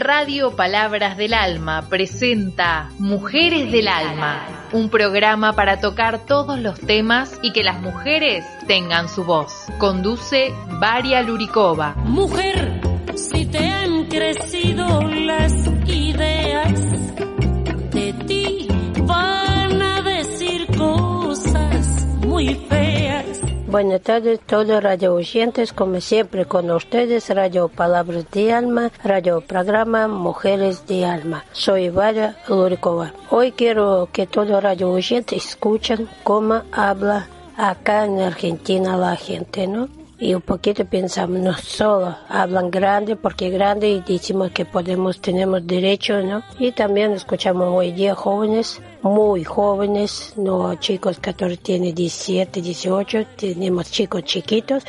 [0.00, 7.38] Radio Palabras del Alma presenta Mujeres del Alma, un programa para tocar todos los temas
[7.42, 9.66] y que las mujeres tengan su voz.
[9.76, 11.96] Conduce Varia Luricova.
[11.96, 12.80] Mujer,
[13.14, 15.52] si te han crecido las
[15.86, 16.80] ideas,
[17.90, 18.68] de ti
[19.04, 22.79] van a decir cosas muy feas.
[23.70, 30.08] Buenas tardes, todos radio oyentes, como siempre con ustedes, Radio Palabras de Alma, Radio Programa
[30.08, 31.44] Mujeres de Alma.
[31.52, 33.12] Soy Varia Lurikova.
[33.30, 39.88] Hoy quiero que todos radio oyentes escuchen cómo habla acá en Argentina la gente, ¿no?
[40.20, 45.66] Y un poquito pensamos, no solo hablan grande porque grande y decimos que podemos, tenemos
[45.66, 46.42] derecho, ¿no?
[46.58, 53.90] Y también escuchamos hoy día jóvenes, muy jóvenes, no chicos que tienen 17, 18, tenemos
[53.90, 54.84] chicos chiquitos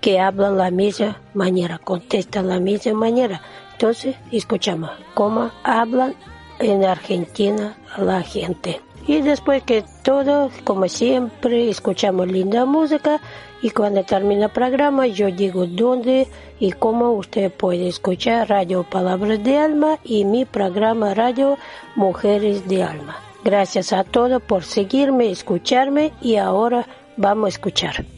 [0.00, 3.42] que hablan la misma manera, contestan la misma manera.
[3.72, 6.14] Entonces, escuchamos cómo hablan
[6.60, 8.80] en Argentina la gente.
[9.08, 13.20] Y después que todo, como siempre, escuchamos linda música
[13.62, 16.28] y cuando termina el programa yo digo dónde
[16.60, 21.56] y cómo usted puede escuchar Radio Palabras de Alma y mi programa Radio
[21.96, 23.16] Mujeres de Alma.
[23.44, 26.86] Gracias a todos por seguirme, escucharme y ahora
[27.16, 28.17] vamos a escuchar.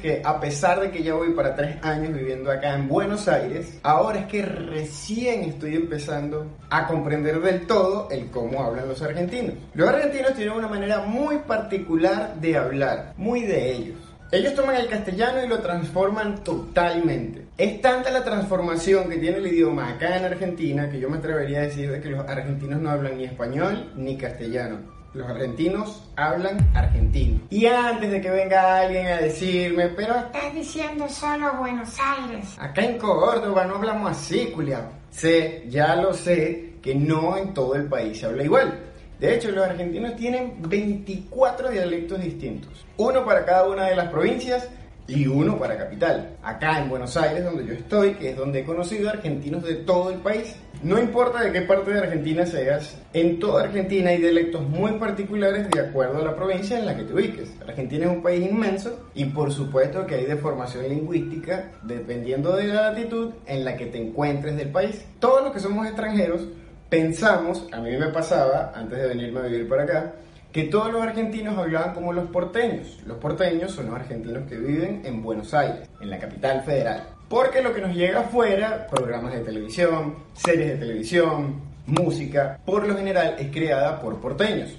[0.00, 3.78] que a pesar de que ya voy para tres años viviendo acá en Buenos Aires,
[3.82, 9.54] ahora es que recién estoy empezando a comprender del todo el cómo hablan los argentinos.
[9.74, 13.96] Los argentinos tienen una manera muy particular de hablar, muy de ellos.
[14.32, 17.46] Ellos toman el castellano y lo transforman totalmente.
[17.58, 21.58] Es tanta la transformación que tiene el idioma acá en Argentina que yo me atrevería
[21.58, 24.99] a decir de que los argentinos no hablan ni español ni castellano.
[25.12, 27.40] Los argentinos hablan argentino.
[27.50, 32.56] Y antes de que venga alguien a decirme, pero estás diciendo solo Buenos Aires.
[32.60, 34.88] Acá en Córdoba no hablamos así, culiao.
[35.10, 38.78] Sé, ya lo sé, que no en todo el país se habla igual.
[39.18, 44.68] De hecho, los argentinos tienen 24 dialectos distintos, uno para cada una de las provincias
[45.08, 46.36] y uno para capital.
[46.40, 50.10] Acá en Buenos Aires, donde yo estoy, que es donde he conocido argentinos de todo
[50.10, 50.54] el país.
[50.82, 55.68] No importa de qué parte de Argentina seas, en toda Argentina hay dialectos muy particulares
[55.70, 57.52] de acuerdo a la provincia en la que te ubiques.
[57.60, 62.92] Argentina es un país inmenso y por supuesto que hay deformación lingüística dependiendo de la
[62.92, 65.04] latitud en la que te encuentres del país.
[65.18, 66.48] Todos los que somos extranjeros
[66.88, 70.14] pensamos, a mí me pasaba antes de venirme a vivir para acá,
[70.50, 73.00] que todos los argentinos hablaban como los porteños.
[73.04, 77.19] Los porteños son los argentinos que viven en Buenos Aires, en la capital federal.
[77.30, 82.96] Porque lo que nos llega afuera, programas de televisión, series de televisión, música, por lo
[82.96, 84.76] general es creada por porteños.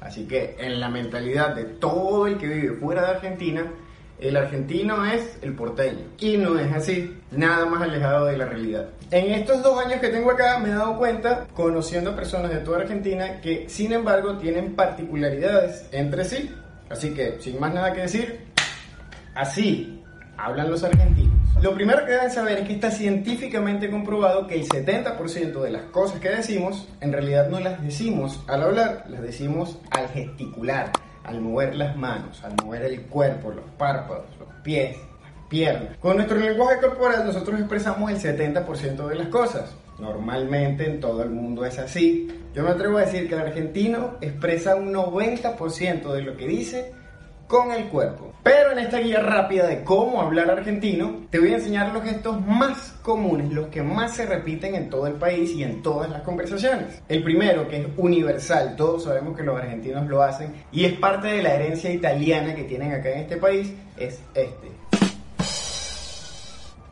[0.00, 3.70] Así que en la mentalidad de todo el que vive fuera de Argentina,
[4.18, 6.06] el argentino es el porteño.
[6.18, 8.88] Y no es así, nada más alejado de la realidad.
[9.10, 12.78] En estos dos años que tengo acá me he dado cuenta, conociendo personas de toda
[12.78, 16.50] Argentina, que sin embargo tienen particularidades entre sí.
[16.88, 18.40] Así que, sin más nada que decir,
[19.34, 20.02] así
[20.38, 21.29] hablan los argentinos.
[21.62, 25.82] Lo primero que deben saber es que está científicamente comprobado que el 70% de las
[25.84, 30.90] cosas que decimos, en realidad no las decimos al hablar, las decimos al gesticular
[31.24, 35.96] al mover las manos, al mover el cuerpo, los párpados, los pies, las piernas.
[35.98, 39.74] Con nuestro lenguaje corporal nosotros expresamos el 70% de las cosas.
[39.98, 42.28] Normalmente en todo el mundo es así.
[42.54, 46.92] Yo me atrevo a decir que el argentino expresa un 90% de lo que dice
[47.46, 48.29] con el cuerpo.
[48.42, 52.40] Pero en esta guía rápida de cómo hablar argentino, te voy a enseñar los gestos
[52.46, 56.22] más comunes, los que más se repiten en todo el país y en todas las
[56.22, 57.02] conversaciones.
[57.08, 61.28] El primero, que es universal, todos sabemos que los argentinos lo hacen y es parte
[61.28, 64.70] de la herencia italiana que tienen acá en este país, es este.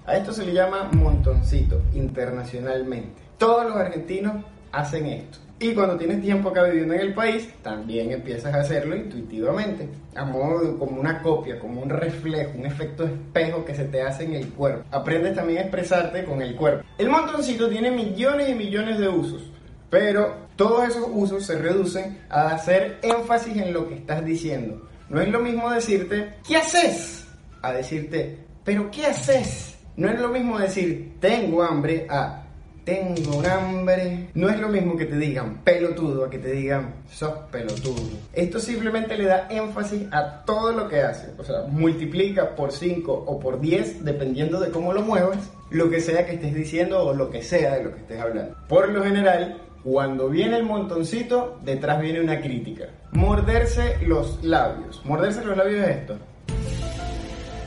[0.05, 3.23] A esto se le llama montoncito internacionalmente.
[3.39, 5.39] Todos los argentinos hacen esto.
[5.61, 10.25] Y cuando tienes tiempo acá viviendo en el país, también empiezas a hacerlo intuitivamente, a
[10.25, 14.35] modo como una copia, como un reflejo, un efecto espejo que se te hace en
[14.35, 14.85] el cuerpo.
[14.93, 16.85] Aprendes también a expresarte con el cuerpo.
[16.97, 19.51] El montoncito tiene millones y millones de usos,
[19.91, 24.89] pero todos esos usos se reducen a hacer énfasis en lo que estás diciendo.
[25.09, 27.27] No es lo mismo decirte, ¿qué haces?
[27.63, 29.77] A decirte, ¿pero qué haces?
[29.97, 32.45] No es lo mismo decir, tengo hambre, a
[32.89, 34.31] tengo un hambre.
[34.33, 38.01] No es lo mismo que te digan pelotudo a que te digan sos pelotudo.
[38.33, 41.35] Esto simplemente le da énfasis a todo lo que hace.
[41.37, 46.01] O sea, multiplica por 5 o por 10, dependiendo de cómo lo muevas, lo que
[46.01, 48.57] sea que estés diciendo o lo que sea de lo que estés hablando.
[48.69, 52.87] Por lo general, cuando viene el montoncito, detrás viene una crítica.
[53.13, 55.05] Morderse los labios.
[55.05, 56.17] Morderse los labios es esto.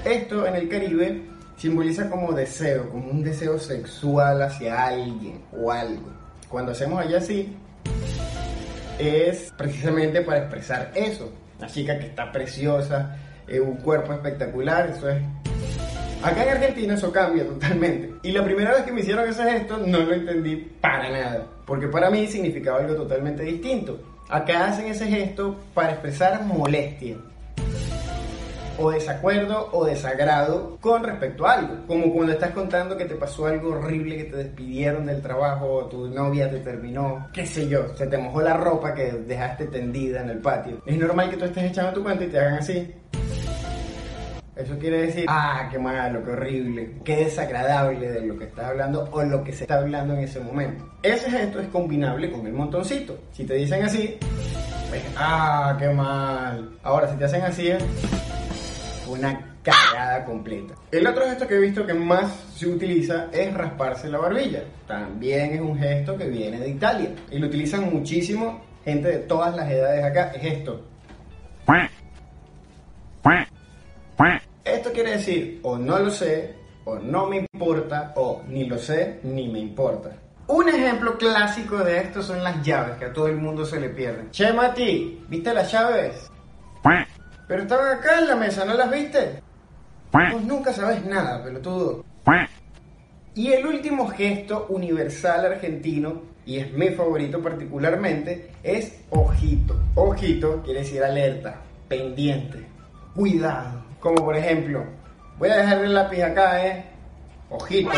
[0.04, 1.22] Esto en el Caribe
[1.62, 6.10] simboliza como deseo, como un deseo sexual hacia alguien o algo.
[6.50, 7.56] Cuando hacemos allá así,
[8.98, 11.32] es precisamente para expresar eso.
[11.60, 13.16] Una chica que está preciosa,
[13.48, 15.22] eh, un cuerpo espectacular, eso es...
[16.24, 18.12] Acá en Argentina eso cambia totalmente.
[18.24, 21.88] Y la primera vez que me hicieron ese gesto no lo entendí para nada, porque
[21.88, 24.02] para mí significaba algo totalmente distinto.
[24.30, 27.18] Acá hacen ese gesto para expresar molestia,
[28.78, 31.88] o desacuerdo o desagrado con respecto a algo.
[31.88, 36.08] Como cuando estás contando que te pasó algo horrible, que te despidieron del trabajo, tu
[36.08, 40.30] novia te terminó, qué sé yo, se te mojó la ropa que dejaste tendida en
[40.30, 40.82] el patio.
[40.86, 42.94] Es normal que tú estés echando tu cuenta y te hagan así.
[44.56, 49.10] Eso quiere decir, ah, qué malo, qué horrible, qué desagradable de lo que estás hablando
[49.12, 50.86] o lo que se está hablando en ese momento.
[51.02, 53.18] Ese gesto es combinable con el montoncito.
[53.32, 54.18] Si te dicen así,
[54.90, 56.78] pues, ah, qué mal.
[56.84, 57.72] Ahora, si te hacen así,
[59.12, 60.74] una cagada completa.
[60.92, 64.64] El otro gesto que he visto que más se utiliza es rasparse la barbilla.
[64.88, 69.56] También es un gesto que viene de Italia y lo utilizan muchísimo gente de todas
[69.56, 70.32] las edades acá.
[70.36, 70.82] Es esto.
[74.64, 79.20] Esto quiere decir o no lo sé, o no me importa, o ni lo sé,
[79.24, 80.12] ni me importa.
[80.48, 83.90] Un ejemplo clásico de esto son las llaves, que a todo el mundo se le
[83.90, 84.32] pierden.
[84.32, 86.31] Che, Mati, ¿viste las llaves?
[87.52, 89.42] Pero estaban acá en la mesa, ¿no las viste?
[90.14, 92.06] Vos nunca sabes nada, pelotudo.
[93.36, 99.78] Y el último gesto universal argentino, y es mi favorito particularmente, es ojito.
[99.96, 101.56] Ojito quiere decir alerta,
[101.90, 102.66] pendiente,
[103.14, 103.84] cuidado.
[104.00, 104.86] Como por ejemplo,
[105.38, 106.86] voy a dejar el lápiz acá, ¿eh?
[107.50, 107.92] Ojito,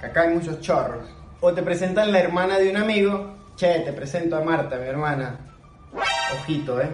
[0.00, 1.06] que acá hay muchos chorros.
[1.42, 5.40] O te presentan la hermana de un amigo, che, te presento a Marta, mi hermana.
[6.32, 6.88] Ojito, ¿eh?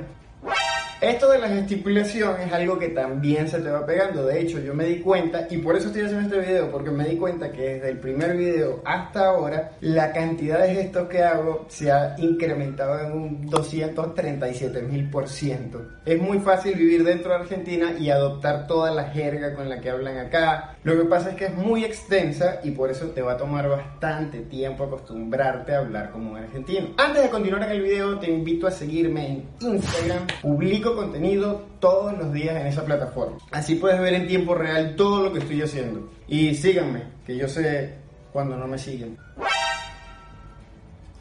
[1.04, 4.24] Esto de la gesticulación es algo que también se te va pegando.
[4.24, 7.04] De hecho, yo me di cuenta, y por eso estoy haciendo este video, porque me
[7.04, 11.66] di cuenta que desde el primer video hasta ahora, la cantidad de gestos que hago
[11.68, 15.86] se ha incrementado en un 237 mil por ciento.
[16.06, 19.90] Es muy fácil vivir dentro de Argentina y adoptar toda la jerga con la que
[19.90, 20.78] hablan acá.
[20.84, 23.68] Lo que pasa es que es muy extensa y por eso te va a tomar
[23.68, 26.94] bastante tiempo acostumbrarte a hablar como un argentino.
[26.96, 30.26] Antes de continuar en el video, te invito a seguirme en Instagram.
[30.40, 33.38] Publico contenido todos los días en esa plataforma.
[33.50, 36.10] Así puedes ver en tiempo real todo lo que estoy haciendo.
[36.28, 37.94] Y síganme, que yo sé
[38.32, 39.16] cuando no me siguen.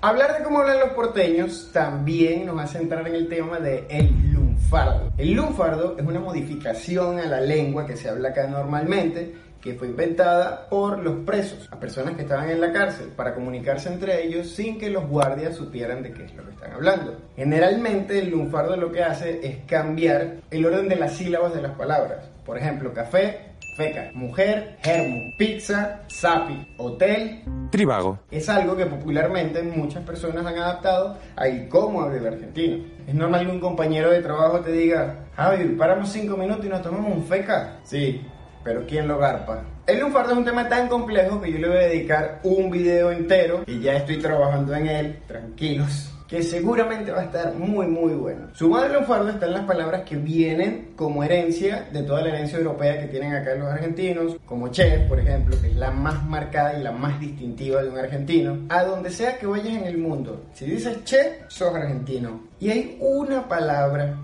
[0.01, 4.33] Hablar de cómo hablan los porteños también nos hace entrar en el tema de el
[4.33, 5.13] lunfardo.
[5.17, 9.87] El lunfardo es una modificación a la lengua que se habla acá normalmente que fue
[9.87, 14.49] inventada por los presos, a personas que estaban en la cárcel, para comunicarse entre ellos
[14.49, 17.17] sin que los guardias supieran de qué es lo que están hablando.
[17.37, 21.71] Generalmente el lunfardo lo que hace es cambiar el orden de las sílabas de las
[21.77, 22.29] palabras.
[22.45, 27.41] Por ejemplo, café, feca, mujer, germo, pizza, sapi, hotel,
[27.71, 28.19] Tribago.
[28.29, 32.83] es algo que popularmente muchas personas han adaptado al cómo habla el argentino.
[33.07, 36.81] Es normal que un compañero de trabajo te diga, Javi, paramos cinco minutos y nos
[36.81, 37.79] tomamos un feca.
[37.83, 38.21] Sí,
[38.63, 39.63] pero ¿quién lo garpa?
[39.85, 43.11] El lunfardo es un tema tan complejo que yo le voy a dedicar un video
[43.11, 48.13] entero y ya estoy trabajando en él, tranquilos que seguramente va a estar muy muy
[48.13, 48.47] bueno.
[48.53, 52.57] Su madre lunfardo está en las palabras que vienen como herencia de toda la herencia
[52.57, 56.79] europea que tienen acá los argentinos, como che, por ejemplo, que es la más marcada
[56.79, 58.65] y la más distintiva de un argentino.
[58.69, 62.47] A donde sea que vayas en el mundo, si dices che, sos argentino.
[62.59, 64.17] Y hay una palabra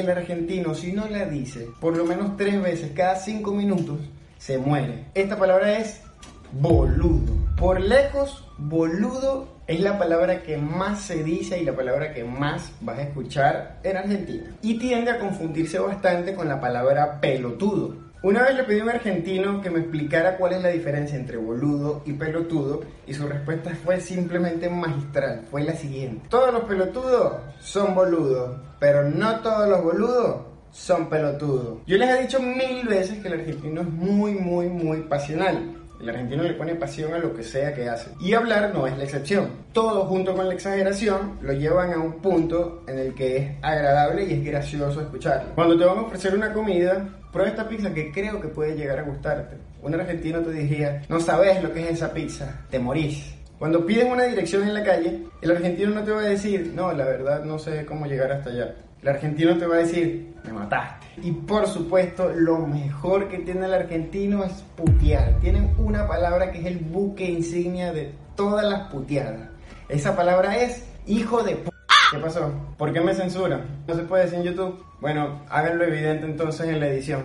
[0.00, 3.98] el argentino, si no la dice por lo menos tres veces cada cinco minutos,
[4.38, 5.06] se muere.
[5.14, 6.00] Esta palabra es
[6.52, 7.32] boludo.
[7.56, 12.72] Por lejos, boludo es la palabra que más se dice y la palabra que más
[12.80, 14.56] vas a escuchar en Argentina.
[14.62, 18.11] Y tiende a confundirse bastante con la palabra pelotudo.
[18.24, 21.38] Una vez le pedí a un argentino que me explicara cuál es la diferencia entre
[21.38, 25.44] boludo y pelotudo y su respuesta fue simplemente magistral.
[25.50, 26.28] Fue la siguiente.
[26.28, 30.36] Todos los pelotudos son boludos, pero no todos los boludos
[30.70, 31.78] son pelotudos.
[31.84, 35.81] Yo les he dicho mil veces que el argentino es muy, muy, muy pasional.
[36.02, 38.10] El argentino le pone pasión a lo que sea que hace.
[38.20, 39.50] Y hablar no es la excepción.
[39.72, 44.24] Todo junto con la exageración lo llevan a un punto en el que es agradable
[44.24, 45.54] y es gracioso escucharlo.
[45.54, 48.98] Cuando te van a ofrecer una comida, prueba esta pizza que creo que puede llegar
[48.98, 49.56] a gustarte.
[49.80, 53.36] Un argentino te diría, no sabes lo que es esa pizza, te morís.
[53.60, 56.92] Cuando piden una dirección en la calle, el argentino no te va a decir, no,
[56.92, 58.74] la verdad no sé cómo llegar hasta allá.
[59.02, 61.08] El argentino te va a decir, me mataste.
[61.22, 65.40] Y por supuesto, lo mejor que tiene el argentino es putear.
[65.40, 69.48] Tienen una palabra que es el buque insignia de todas las puteadas.
[69.88, 71.70] Esa palabra es hijo de p.
[72.12, 72.52] ¿Qué pasó?
[72.78, 73.82] ¿Por qué me censuran?
[73.88, 74.84] ¿No se puede decir en YouTube?
[75.00, 77.24] Bueno, háganlo evidente entonces en la edición.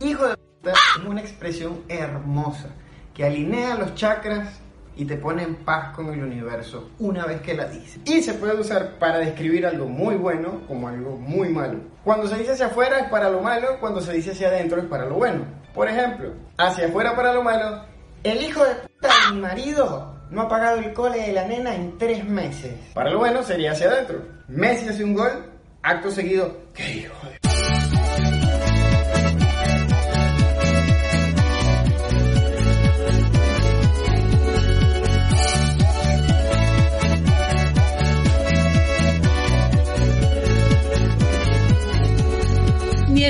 [0.00, 2.70] Hijo de p es una expresión hermosa
[3.12, 4.58] que alinea los chakras
[4.96, 8.00] y te pone en paz con el universo una vez que la dices.
[8.04, 11.78] Y se puede usar para describir algo muy bueno como algo muy malo.
[12.02, 14.86] Cuando se dice hacia afuera es para lo malo, cuando se dice hacia adentro es
[14.86, 15.44] para lo bueno.
[15.74, 17.84] Por ejemplo, hacia afuera para lo malo,
[18.24, 21.98] el hijo de puta mi marido no ha pagado el cole de la nena en
[21.98, 22.74] tres meses.
[22.94, 24.22] Para lo bueno sería hacia adentro.
[24.48, 27.45] Messi hace un gol, acto seguido, qué hijo de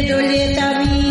[0.02, 1.05] doleta mía.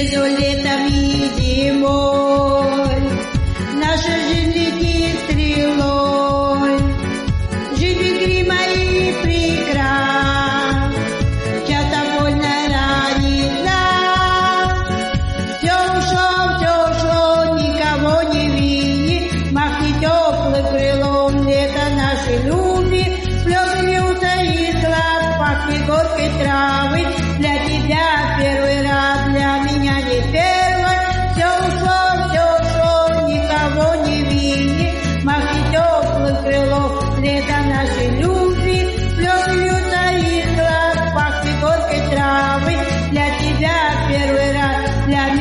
[0.00, 2.19] désolé, t'as mis des mots.
[45.10, 45.39] La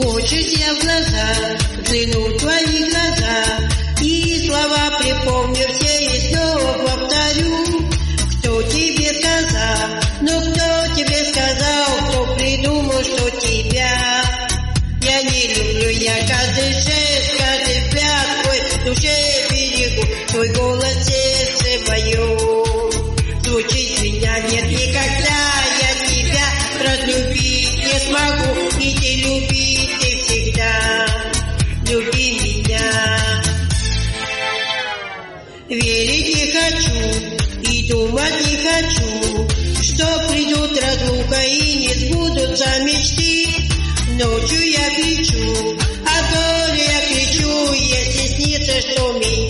[0.05, 3.69] Хочешь я в глаза, взгляну в твои глаза,
[4.03, 7.84] И слова припомню все и снова повторю.
[44.14, 49.43] Ночью я кричу, а горе я кричу, если снится, что меня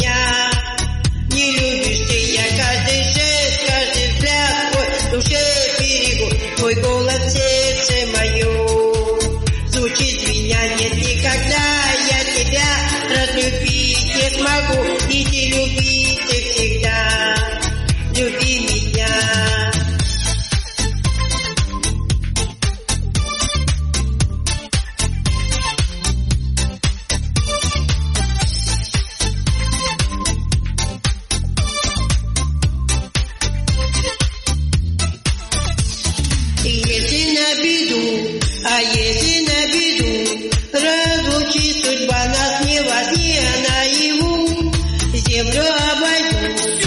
[45.65, 46.84] 这辈子